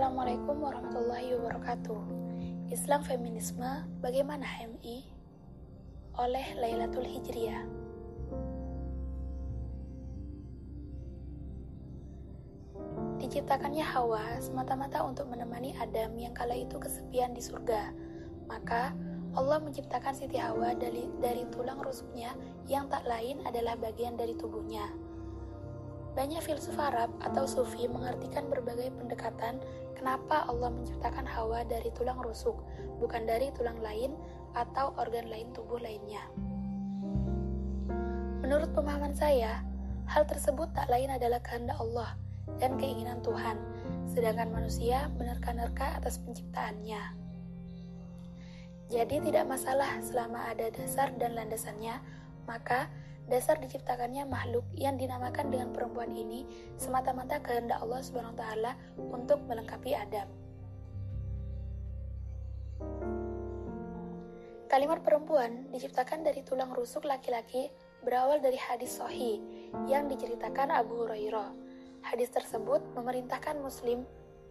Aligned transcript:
Assalamualaikum 0.00 0.64
warahmatullahi 0.64 1.36
wabarakatuh. 1.36 2.00
Islam 2.72 3.04
Feminisme 3.04 3.84
Bagaimana 4.00 4.48
HMI? 4.48 5.04
Oleh 6.16 6.56
Lailatul 6.56 7.04
Hijriah. 7.04 7.68
Diciptakannya 13.20 13.84
Hawa 13.84 14.40
semata-mata 14.40 15.04
untuk 15.04 15.28
menemani 15.28 15.76
Adam 15.76 16.16
yang 16.16 16.32
kala 16.32 16.56
itu 16.56 16.80
kesepian 16.80 17.36
di 17.36 17.44
surga. 17.44 17.92
Maka 18.48 18.96
Allah 19.36 19.60
menciptakan 19.60 20.16
Siti 20.16 20.40
Hawa 20.40 20.80
dari, 20.80 21.12
dari 21.20 21.44
tulang 21.52 21.76
rusuknya 21.76 22.32
yang 22.72 22.88
tak 22.88 23.04
lain 23.04 23.44
adalah 23.44 23.76
bagian 23.76 24.16
dari 24.16 24.32
tubuhnya. 24.32 25.09
Banyak 26.10 26.42
filsuf 26.42 26.74
Arab 26.74 27.10
atau 27.22 27.46
Sufi 27.46 27.86
mengartikan 27.86 28.50
berbagai 28.50 28.90
pendekatan 28.98 29.62
kenapa 29.94 30.48
Allah 30.50 30.74
menciptakan 30.74 31.22
Hawa 31.22 31.62
dari 31.68 31.92
tulang 31.94 32.18
rusuk, 32.18 32.58
bukan 32.98 33.28
dari 33.28 33.54
tulang 33.54 33.78
lain 33.78 34.18
atau 34.58 34.90
organ 34.98 35.30
lain 35.30 35.54
tubuh 35.54 35.78
lainnya. 35.78 36.26
Menurut 38.42 38.74
pemahaman 38.74 39.14
saya, 39.14 39.62
hal 40.10 40.26
tersebut 40.26 40.66
tak 40.74 40.90
lain 40.90 41.14
adalah 41.14 41.38
kehendak 41.38 41.78
Allah 41.78 42.18
dan 42.58 42.74
keinginan 42.74 43.22
Tuhan, 43.22 43.54
sedangkan 44.10 44.50
manusia 44.50 45.06
menerka-nerka 45.14 46.02
atas 46.02 46.18
penciptaannya. 46.18 46.98
Jadi 48.90 49.22
tidak 49.30 49.46
masalah 49.46 50.02
selama 50.02 50.50
ada 50.50 50.66
dasar 50.74 51.14
dan 51.14 51.38
landasannya, 51.38 52.02
maka 52.50 52.90
Dasar 53.30 53.62
diciptakannya 53.62 54.26
makhluk 54.26 54.66
yang 54.74 54.98
dinamakan 54.98 55.54
dengan 55.54 55.70
perempuan 55.70 56.10
ini 56.10 56.42
semata-mata 56.74 57.38
kehendak 57.38 57.78
Allah 57.78 58.02
Subhanahu 58.02 58.34
taala 58.34 58.74
untuk 58.98 59.38
melengkapi 59.46 59.94
Adam. 59.94 60.26
Kalimat 64.66 65.06
perempuan 65.06 65.70
diciptakan 65.70 66.26
dari 66.26 66.42
tulang 66.42 66.74
rusuk 66.74 67.06
laki-laki 67.06 67.70
berawal 68.02 68.42
dari 68.42 68.58
hadis 68.58 68.98
sohi 68.98 69.38
yang 69.86 70.10
diceritakan 70.10 70.74
Abu 70.74 71.06
Hurairah. 71.06 71.54
Hadis 72.02 72.34
tersebut 72.34 72.82
memerintahkan 72.98 73.62
muslim 73.62 74.06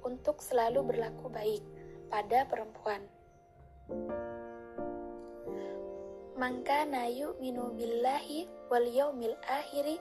untuk 0.07 0.39
selalu 0.39 0.95
berlaku 0.95 1.27
baik 1.27 1.63
pada 2.07 2.47
perempuan. 2.47 3.03
Maka 6.39 6.87
nayu 6.87 7.35
minu 7.43 7.75
billahi 7.75 8.58
wal 8.69 8.85
yaumil 8.85 9.35
akhiri 9.49 9.97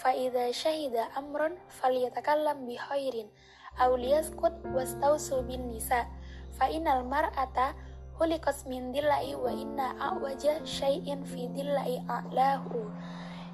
fa 0.00 0.12
idza 0.16 0.52
syahida 0.52 1.08
amrun 1.16 1.54
falyatakallam 1.68 2.64
bi 2.64 2.76
khairin 2.76 3.28
aw 3.76 3.92
liyaskut 3.92 4.52
wastausu 4.72 5.44
bin 5.44 5.68
nisa 5.68 6.08
fa 6.56 6.72
innal 6.72 7.04
mar'ata 7.04 7.76
huliqas 8.16 8.64
min 8.64 8.96
dillahi 8.96 9.36
wa 9.36 9.52
inna 9.52 9.92
awaja 10.00 10.64
syai'in 10.64 11.20
fi 11.28 11.52
dillahi 11.52 12.00
a'lahu. 12.08 12.88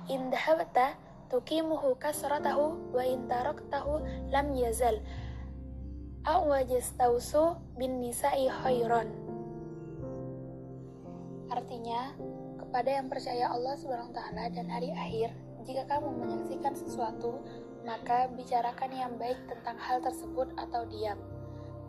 In 0.06 0.30
dahabta 0.30 0.94
tukimuhu 1.26 1.98
kasratahu 1.98 2.94
wa 2.94 3.02
in 3.02 3.26
taraktahu 3.26 4.02
lam 4.30 4.54
yazal 4.54 5.02
awajastausu 6.22 7.58
bin 7.74 7.98
nisa'i 7.98 8.46
khairan. 8.46 9.10
Artinya, 11.50 12.14
kepada 12.72 12.88
yang 12.88 13.12
percaya 13.12 13.52
Allah 13.52 13.76
Subhanahu 13.76 14.16
taala 14.16 14.48
dan 14.48 14.64
hari 14.64 14.88
akhir, 14.96 15.28
jika 15.68 15.84
kamu 15.92 16.08
menyaksikan 16.24 16.72
sesuatu, 16.72 17.44
maka 17.84 18.32
bicarakan 18.32 18.88
yang 18.96 19.12
baik 19.20 19.36
tentang 19.44 19.76
hal 19.76 20.00
tersebut 20.00 20.48
atau 20.56 20.88
diam. 20.88 21.20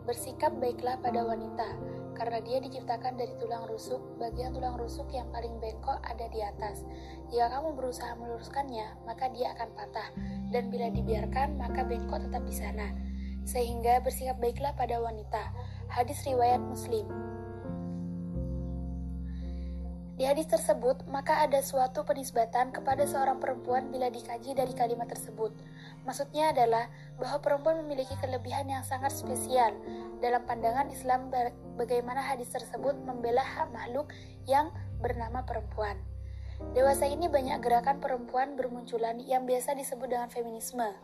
Bersikap 0.04 0.52
baiklah 0.60 1.00
pada 1.00 1.24
wanita, 1.24 1.72
karena 2.12 2.36
dia 2.44 2.60
diciptakan 2.60 3.16
dari 3.16 3.32
tulang 3.40 3.64
rusuk, 3.64 3.96
bagian 4.20 4.52
tulang 4.52 4.76
rusuk 4.76 5.08
yang 5.08 5.24
paling 5.32 5.56
bengkok 5.56 5.96
ada 6.04 6.28
di 6.28 6.44
atas. 6.44 6.84
Jika 7.32 7.48
kamu 7.48 7.80
berusaha 7.80 8.12
meluruskannya, 8.20 9.08
maka 9.08 9.32
dia 9.32 9.56
akan 9.56 9.72
patah, 9.72 10.12
dan 10.52 10.68
bila 10.68 10.92
dibiarkan, 10.92 11.56
maka 11.56 11.80
bengkok 11.88 12.28
tetap 12.28 12.44
di 12.44 12.52
sana. 12.60 12.92
Sehingga 13.48 14.04
bersikap 14.04 14.36
baiklah 14.36 14.76
pada 14.76 15.00
wanita. 15.00 15.48
Hadis 15.88 16.20
riwayat 16.28 16.60
Muslim. 16.60 17.08
Di 20.14 20.22
hadis 20.22 20.46
tersebut, 20.46 21.02
maka 21.10 21.42
ada 21.42 21.58
suatu 21.58 22.06
penisbatan 22.06 22.70
kepada 22.70 23.02
seorang 23.02 23.42
perempuan 23.42 23.90
bila 23.90 24.06
dikaji 24.06 24.54
dari 24.54 24.70
kalimat 24.70 25.10
tersebut. 25.10 25.50
Maksudnya 26.06 26.54
adalah 26.54 26.86
bahwa 27.18 27.42
perempuan 27.42 27.82
memiliki 27.82 28.14
kelebihan 28.22 28.70
yang 28.70 28.86
sangat 28.86 29.10
spesial. 29.10 29.74
Dalam 30.22 30.46
pandangan 30.46 30.86
Islam, 30.94 31.34
bagaimana 31.74 32.22
hadis 32.22 32.46
tersebut 32.54 32.94
membela 33.02 33.42
hak 33.42 33.74
makhluk 33.74 34.14
yang 34.46 34.70
bernama 35.02 35.42
perempuan. 35.42 35.98
Dewasa 36.78 37.10
ini 37.10 37.26
banyak 37.26 37.58
gerakan 37.58 37.98
perempuan 37.98 38.54
bermunculan 38.54 39.18
yang 39.18 39.42
biasa 39.42 39.74
disebut 39.74 40.06
dengan 40.06 40.30
feminisme. 40.30 40.94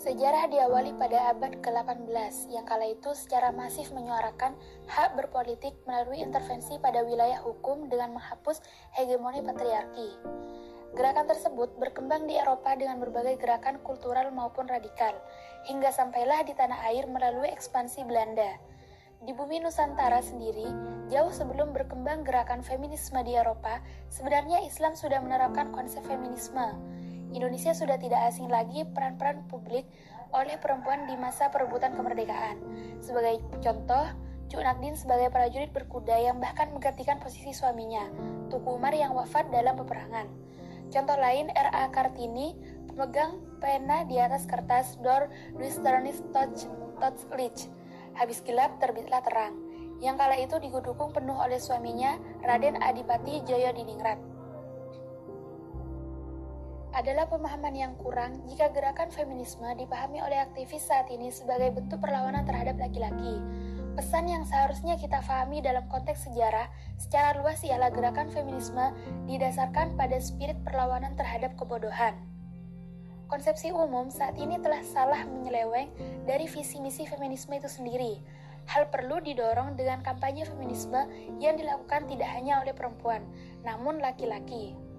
Sejarah 0.00 0.48
diawali 0.48 0.96
pada 0.96 1.28
abad 1.28 1.60
ke-18 1.60 2.48
yang 2.48 2.64
kala 2.64 2.88
itu 2.88 3.12
secara 3.12 3.52
masif 3.52 3.92
menyuarakan 3.92 4.56
hak 4.88 5.12
berpolitik 5.12 5.76
melalui 5.84 6.24
intervensi 6.24 6.80
pada 6.80 7.04
wilayah 7.04 7.36
hukum 7.44 7.84
dengan 7.92 8.16
menghapus 8.16 8.64
hegemoni 8.96 9.44
patriarki. 9.44 10.08
Gerakan 10.96 11.28
tersebut 11.28 11.76
berkembang 11.76 12.24
di 12.24 12.32
Eropa 12.32 12.72
dengan 12.80 12.96
berbagai 12.96 13.36
gerakan 13.44 13.76
kultural 13.84 14.32
maupun 14.32 14.72
radikal, 14.72 15.12
hingga 15.68 15.92
sampailah 15.92 16.48
di 16.48 16.56
tanah 16.56 16.80
air 16.88 17.04
melalui 17.04 17.52
ekspansi 17.52 18.00
Belanda. 18.08 18.56
Di 19.20 19.36
bumi 19.36 19.60
Nusantara 19.60 20.24
sendiri, 20.24 20.64
jauh 21.12 21.28
sebelum 21.28 21.76
berkembang 21.76 22.24
gerakan 22.24 22.64
feminisme 22.64 23.20
di 23.20 23.36
Eropa, 23.36 23.84
sebenarnya 24.08 24.64
Islam 24.64 24.96
sudah 24.96 25.20
menerapkan 25.20 25.68
konsep 25.76 26.00
feminisme 26.08 26.72
Indonesia 27.30 27.70
sudah 27.70 27.94
tidak 27.94 28.26
asing 28.26 28.50
lagi 28.50 28.82
peran-peran 28.90 29.46
publik 29.46 29.86
oleh 30.34 30.58
perempuan 30.58 31.06
di 31.06 31.14
masa 31.14 31.50
perebutan 31.50 31.94
kemerdekaan. 31.94 32.58
Sebagai 33.02 33.42
contoh, 33.62 34.06
Cuk 34.50 34.62
Nakdin 34.66 34.98
sebagai 34.98 35.30
prajurit 35.30 35.70
berkuda 35.70 36.18
yang 36.18 36.42
bahkan 36.42 36.74
menggantikan 36.74 37.22
posisi 37.22 37.54
suaminya, 37.54 38.10
Tuku 38.50 38.66
Umar 38.66 38.90
yang 38.90 39.14
wafat 39.14 39.46
dalam 39.54 39.78
peperangan. 39.78 40.26
Contoh 40.90 41.14
lain, 41.14 41.54
R.A. 41.54 41.86
Kartini, 41.94 42.58
pemegang 42.90 43.38
pena 43.62 44.02
di 44.10 44.18
atas 44.18 44.50
kertas 44.50 44.98
Luisternis 45.54 46.18
Touch 46.34 46.66
Touch 46.98 47.22
Lich. 47.38 47.70
Habis 48.18 48.42
gelap, 48.42 48.82
terbitlah 48.82 49.22
terang. 49.22 49.54
Yang 50.02 50.16
kala 50.18 50.36
itu 50.42 50.56
digudukung 50.58 51.14
penuh 51.14 51.38
oleh 51.38 51.62
suaminya, 51.62 52.18
Raden 52.42 52.82
Adipati 52.82 53.46
Jaya 53.46 53.70
Diningrat 53.70 54.29
adalah 57.00 57.24
pemahaman 57.32 57.72
yang 57.72 57.92
kurang 57.96 58.44
jika 58.44 58.68
gerakan 58.76 59.08
feminisme 59.08 59.64
dipahami 59.72 60.20
oleh 60.20 60.36
aktivis 60.36 60.84
saat 60.84 61.08
ini 61.08 61.32
sebagai 61.32 61.72
bentuk 61.72 61.96
perlawanan 61.96 62.44
terhadap 62.44 62.76
laki-laki. 62.76 63.40
Pesan 63.96 64.28
yang 64.28 64.44
seharusnya 64.44 65.00
kita 65.00 65.24
pahami 65.24 65.64
dalam 65.64 65.88
konteks 65.88 66.28
sejarah 66.28 66.68
secara 67.00 67.40
luas 67.40 67.64
ialah 67.64 67.88
gerakan 67.88 68.28
feminisme 68.28 68.92
didasarkan 69.24 69.96
pada 69.96 70.20
spirit 70.20 70.60
perlawanan 70.60 71.16
terhadap 71.16 71.56
kebodohan. 71.56 72.12
Konsepsi 73.32 73.72
umum 73.72 74.12
saat 74.12 74.36
ini 74.36 74.60
telah 74.60 74.84
salah 74.84 75.24
menyeleweng 75.24 75.88
dari 76.28 76.44
visi 76.52 76.84
misi 76.84 77.08
feminisme 77.08 77.56
itu 77.56 77.70
sendiri. 77.70 78.20
Hal 78.68 78.92
perlu 78.92 79.24
didorong 79.24 79.72
dengan 79.72 80.04
kampanye 80.04 80.44
feminisme 80.44 81.08
yang 81.40 81.56
dilakukan 81.56 82.04
tidak 82.12 82.28
hanya 82.28 82.60
oleh 82.60 82.76
perempuan, 82.76 83.24
namun 83.64 84.04
laki-laki. 84.04 84.89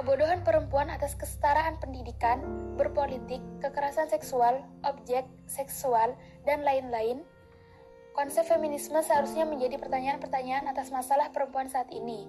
Kebodohan 0.00 0.40
perempuan 0.40 0.88
atas 0.88 1.12
kesetaraan 1.12 1.76
pendidikan, 1.76 2.40
berpolitik, 2.80 3.44
kekerasan 3.60 4.08
seksual, 4.08 4.64
objek 4.80 5.28
seksual, 5.44 6.16
dan 6.48 6.64
lain-lain. 6.64 7.20
Konsep 8.16 8.48
feminisme 8.48 8.96
seharusnya 9.04 9.44
menjadi 9.44 9.76
pertanyaan-pertanyaan 9.76 10.72
atas 10.72 10.88
masalah 10.88 11.28
perempuan 11.36 11.68
saat 11.68 11.92
ini. 11.92 12.24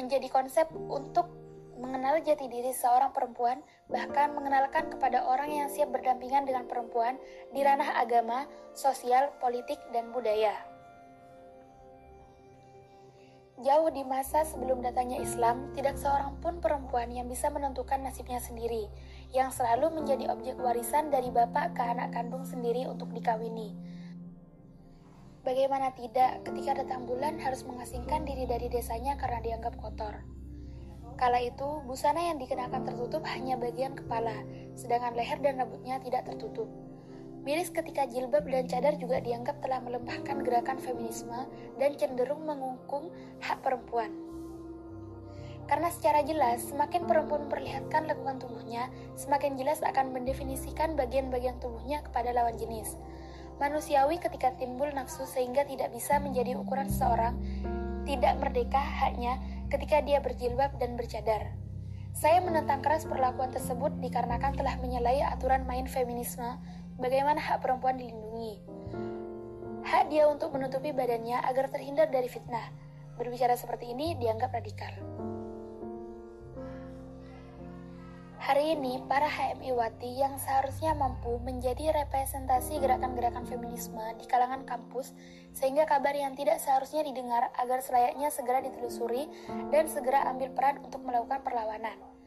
Menjadi 0.00 0.32
konsep 0.32 0.72
untuk 0.72 1.28
mengenal 1.76 2.24
jati 2.24 2.48
diri 2.48 2.72
seorang 2.72 3.12
perempuan, 3.12 3.60
bahkan 3.92 4.32
mengenalkan 4.32 4.88
kepada 4.88 5.28
orang 5.28 5.52
yang 5.52 5.68
siap 5.68 5.92
berdampingan 5.92 6.48
dengan 6.48 6.64
perempuan 6.64 7.20
di 7.52 7.60
ranah 7.60 8.00
agama, 8.00 8.48
sosial, 8.72 9.28
politik, 9.44 9.76
dan 9.92 10.08
budaya. 10.16 10.77
Jauh 13.58 13.90
di 13.90 14.06
masa 14.06 14.46
sebelum 14.46 14.86
datangnya 14.86 15.18
Islam, 15.18 15.74
tidak 15.74 15.98
seorang 15.98 16.38
pun 16.38 16.62
perempuan 16.62 17.10
yang 17.10 17.26
bisa 17.26 17.50
menentukan 17.50 17.98
nasibnya 17.98 18.38
sendiri, 18.38 18.86
yang 19.34 19.50
selalu 19.50 19.98
menjadi 19.98 20.30
objek 20.30 20.54
warisan 20.62 21.10
dari 21.10 21.26
bapak 21.34 21.74
ke 21.74 21.82
anak 21.82 22.14
kandung 22.14 22.46
sendiri 22.46 22.86
untuk 22.86 23.10
dikawini. 23.10 23.74
Bagaimana 25.42 25.90
tidak, 25.90 26.46
ketika 26.46 26.86
datang 26.86 27.02
bulan 27.02 27.42
harus 27.42 27.66
mengasingkan 27.66 28.22
diri 28.22 28.46
dari 28.46 28.70
desanya 28.70 29.18
karena 29.18 29.42
dianggap 29.42 29.74
kotor. 29.74 30.22
Kala 31.18 31.42
itu, 31.42 31.82
busana 31.82 32.30
yang 32.30 32.38
dikenakan 32.38 32.86
tertutup 32.86 33.26
hanya 33.26 33.58
bagian 33.58 33.98
kepala, 33.98 34.38
sedangkan 34.78 35.18
leher 35.18 35.42
dan 35.42 35.58
rambutnya 35.58 35.98
tidak 35.98 36.30
tertutup. 36.30 36.70
Miris 37.48 37.72
ketika 37.72 38.04
jilbab 38.04 38.44
dan 38.44 38.68
cadar 38.68 39.00
juga 39.00 39.24
dianggap 39.24 39.64
telah 39.64 39.80
melembahkan 39.80 40.44
gerakan 40.44 40.76
feminisme 40.76 41.48
dan 41.80 41.96
cenderung 41.96 42.44
mengungkung 42.44 43.08
hak 43.40 43.64
perempuan. 43.64 44.12
Karena 45.64 45.88
secara 45.88 46.20
jelas, 46.20 46.68
semakin 46.68 47.08
perempuan 47.08 47.48
memperlihatkan 47.48 48.04
lekukan 48.04 48.36
tubuhnya, 48.36 48.92
semakin 49.16 49.56
jelas 49.56 49.80
akan 49.80 50.12
mendefinisikan 50.12 50.92
bagian-bagian 50.92 51.56
tubuhnya 51.56 52.04
kepada 52.04 52.36
lawan 52.36 52.60
jenis. 52.60 53.00
Manusiawi 53.56 54.20
ketika 54.20 54.52
timbul 54.60 54.92
nafsu 54.92 55.24
sehingga 55.24 55.64
tidak 55.64 55.88
bisa 55.88 56.20
menjadi 56.20 56.52
ukuran 56.52 56.92
seseorang, 56.92 57.32
tidak 58.04 58.36
merdeka 58.44 58.76
haknya 58.76 59.40
ketika 59.72 60.04
dia 60.04 60.20
berjilbab 60.20 60.76
dan 60.76 61.00
bercadar. 61.00 61.48
Saya 62.12 62.44
menentang 62.44 62.84
keras 62.84 63.08
perlakuan 63.08 63.56
tersebut 63.56 63.96
dikarenakan 64.04 64.52
telah 64.52 64.76
menyalahi 64.84 65.24
aturan 65.24 65.64
main 65.64 65.88
feminisme 65.88 66.60
bagaimana 66.98 67.38
hak 67.38 67.62
perempuan 67.62 67.96
dilindungi. 67.96 68.58
Hak 69.86 70.10
dia 70.12 70.28
untuk 70.28 70.52
menutupi 70.52 70.90
badannya 70.92 71.40
agar 71.46 71.70
terhindar 71.70 72.10
dari 72.10 72.26
fitnah. 72.28 72.68
Berbicara 73.16 73.54
seperti 73.54 73.94
ini 73.94 74.18
dianggap 74.18 74.52
radikal. 74.52 74.92
Hari 78.38 78.80
ini, 78.80 79.02
para 79.04 79.28
HMI 79.28 79.76
Wati 79.76 80.24
yang 80.24 80.38
seharusnya 80.40 80.96
mampu 80.96 81.36
menjadi 81.42 81.92
representasi 81.92 82.80
gerakan-gerakan 82.80 83.44
feminisme 83.44 84.00
di 84.16 84.24
kalangan 84.24 84.64
kampus 84.64 85.12
sehingga 85.52 85.84
kabar 85.84 86.16
yang 86.16 86.32
tidak 86.32 86.56
seharusnya 86.62 87.04
didengar 87.04 87.52
agar 87.60 87.84
selayaknya 87.84 88.32
segera 88.32 88.64
ditelusuri 88.64 89.28
dan 89.68 89.84
segera 89.90 90.24
ambil 90.32 90.48
peran 90.54 90.80
untuk 90.80 91.02
melakukan 91.04 91.44
perlawanan. 91.44 92.17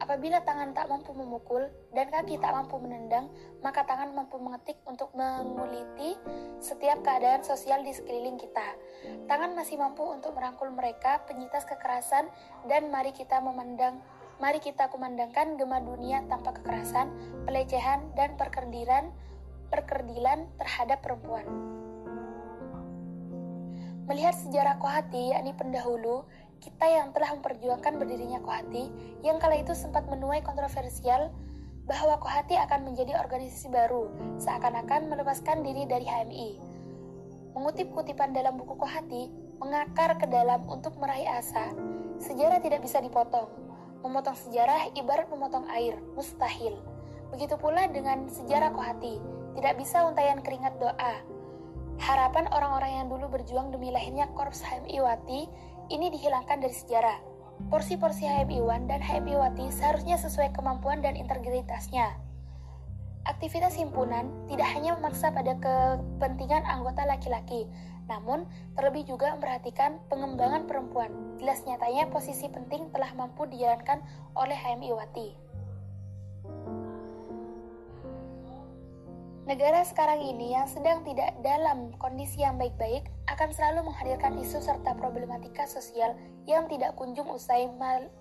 Apabila 0.00 0.40
tangan 0.40 0.72
tak 0.72 0.88
mampu 0.88 1.12
memukul 1.12 1.68
dan 1.92 2.08
kaki 2.08 2.40
tak 2.40 2.56
mampu 2.56 2.80
menendang, 2.80 3.28
maka 3.60 3.84
tangan 3.84 4.16
mampu 4.16 4.40
mengetik 4.40 4.80
untuk 4.88 5.12
menguliti 5.12 6.16
setiap 6.58 7.04
keadaan 7.04 7.44
sosial 7.44 7.84
di 7.84 7.92
sekeliling 7.92 8.40
kita. 8.40 8.80
Tangan 9.28 9.52
masih 9.52 9.76
mampu 9.76 10.02
untuk 10.08 10.32
merangkul 10.32 10.72
mereka 10.72 11.20
penyintas 11.28 11.68
kekerasan 11.68 12.32
dan 12.64 12.88
mari 12.88 13.12
kita 13.12 13.44
memandang 13.44 14.00
Mari 14.40 14.56
kita 14.56 14.88
kumandangkan 14.88 15.60
gema 15.60 15.84
dunia 15.84 16.24
tanpa 16.24 16.56
kekerasan, 16.56 17.12
pelecehan, 17.44 18.08
dan 18.16 18.40
perkerdilan, 18.40 19.12
perkerdilan 19.68 20.48
terhadap 20.56 21.04
perempuan. 21.04 21.44
Melihat 24.08 24.32
sejarah 24.40 24.80
Kohati, 24.80 25.36
yakni 25.36 25.52
pendahulu, 25.52 26.24
kita 26.60 26.86
yang 26.86 27.10
telah 27.16 27.32
memperjuangkan 27.36 27.96
berdirinya 27.96 28.38
Kohati, 28.44 28.92
yang 29.24 29.40
kala 29.40 29.58
itu 29.58 29.72
sempat 29.72 30.04
menuai 30.06 30.44
kontroversial 30.44 31.32
bahwa 31.88 32.20
Kohati 32.20 32.54
akan 32.54 32.92
menjadi 32.92 33.16
organisasi 33.16 33.72
baru, 33.72 34.12
seakan-akan 34.38 35.08
melepaskan 35.08 35.64
diri 35.64 35.88
dari 35.88 36.06
HMI. 36.06 36.50
Mengutip 37.56 37.90
kutipan 37.90 38.36
dalam 38.36 38.60
buku 38.60 38.76
Kohati, 38.76 39.32
mengakar 39.58 40.20
ke 40.20 40.28
dalam 40.28 40.62
untuk 40.68 40.94
meraih 41.00 41.26
asa, 41.26 41.72
sejarah 42.22 42.62
tidak 42.62 42.84
bisa 42.84 43.02
dipotong, 43.02 43.50
Memotong 44.00 44.32
sejarah 44.32 44.96
ibarat 44.96 45.28
memotong 45.28 45.68
air, 45.76 46.00
mustahil. 46.16 46.80
Begitu 47.36 47.52
pula 47.60 47.84
dengan 47.84 48.24
sejarah 48.32 48.72
Kohati, 48.72 49.20
tidak 49.60 49.76
bisa 49.76 50.08
untayan 50.08 50.40
keringat 50.40 50.80
doa. 50.80 51.20
Harapan 52.00 52.48
orang-orang 52.48 52.92
yang 52.96 53.06
dulu 53.12 53.28
berjuang 53.28 53.68
demi 53.68 53.92
lahirnya 53.92 54.24
Korps 54.32 54.64
HMI 54.64 55.04
Wati 55.04 55.40
ini 55.90 56.08
dihilangkan 56.14 56.62
dari 56.62 56.72
sejarah. 56.72 57.18
Porsi-porsi 57.68 58.24
HMI 58.24 58.62
Wan 58.64 58.88
dan 58.88 59.04
HMI 59.04 59.36
Wati 59.36 59.68
seharusnya 59.68 60.16
sesuai 60.16 60.56
kemampuan 60.56 61.04
dan 61.04 61.18
integritasnya. 61.18 62.16
Aktivitas 63.28 63.76
himpunan 63.76 64.32
tidak 64.48 64.64
hanya 64.72 64.96
memaksa 64.96 65.28
pada 65.28 65.52
kepentingan 65.60 66.64
anggota 66.64 67.04
laki-laki, 67.04 67.68
namun, 68.08 68.48
terlebih 68.74 69.06
juga 69.06 69.36
memperhatikan 69.36 70.00
pengembangan 70.08 70.64
perempuan. 70.64 71.12
Jelas 71.38 71.62
nyatanya 71.62 72.08
posisi 72.08 72.48
penting 72.48 72.90
telah 72.90 73.12
mampu 73.14 73.46
dijalankan 73.46 74.02
oleh 74.34 74.56
HMI 74.56 74.90
Wati. 74.96 75.49
Negara 79.50 79.82
sekarang 79.82 80.22
ini 80.22 80.54
yang 80.54 80.70
sedang 80.70 81.02
tidak 81.02 81.34
dalam 81.42 81.90
kondisi 81.98 82.38
yang 82.38 82.54
baik-baik 82.54 83.02
akan 83.26 83.50
selalu 83.50 83.90
menghadirkan 83.90 84.38
isu 84.38 84.62
serta 84.62 84.94
problematika 84.94 85.66
sosial 85.66 86.14
yang 86.46 86.70
tidak 86.70 86.94
kunjung 86.94 87.26
usai 87.26 87.66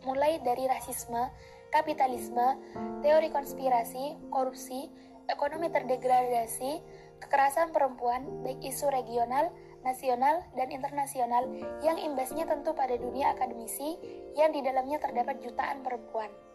mulai 0.10 0.42
dari 0.42 0.66
rasisme, 0.66 1.30
kapitalisme, 1.70 2.58
teori 3.06 3.30
konspirasi, 3.30 4.18
korupsi, 4.34 4.90
ekonomi 5.30 5.70
terdegradasi, 5.70 6.81
kekerasan 7.22 7.78
perempuan, 7.78 8.25
baik 8.42 8.66
isu 8.66 8.90
regional, 8.90 9.54
nasional, 9.86 10.42
dan 10.58 10.74
internasional 10.74 11.46
yang 11.86 12.02
imbasnya 12.02 12.50
tentu 12.50 12.74
pada 12.74 12.98
dunia 12.98 13.38
akademisi 13.38 14.02
yang 14.34 14.50
di 14.50 14.66
dalamnya 14.66 14.98
terdapat 14.98 15.46
jutaan 15.46 15.86
perempuan. 15.86 16.49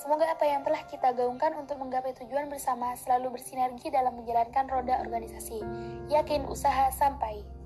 Semoga 0.00 0.32
apa 0.32 0.48
yang 0.48 0.64
telah 0.64 0.80
kita 0.88 1.12
gaungkan 1.12 1.52
untuk 1.60 1.76
menggapai 1.76 2.16
tujuan 2.16 2.48
bersama 2.48 2.96
selalu 2.96 3.36
bersinergi 3.36 3.92
dalam 3.92 4.16
menjalankan 4.16 4.64
roda 4.72 4.96
organisasi. 5.04 5.60
Yakin 6.08 6.48
usaha 6.48 6.88
sampai. 6.88 7.59